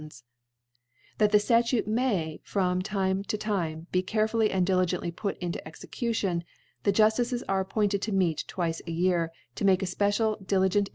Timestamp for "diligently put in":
4.65-5.53